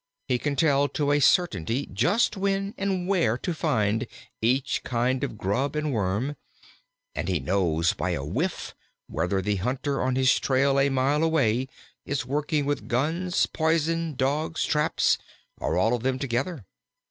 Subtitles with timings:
[0.27, 4.07] He can tell to a certainty just when and where to find
[4.41, 6.37] each kind of grub and worm,
[7.13, 8.73] and he knows by a whiff
[9.05, 11.67] whether the hunter on his trail a mile away
[12.03, 15.19] is working with guns, poison, dogs, traps,
[15.59, 16.65] or all of them together.